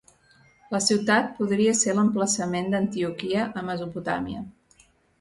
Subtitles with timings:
[0.75, 4.47] La ciutat podria ser l'emplaçament d'Antioquia a Mesopotamia.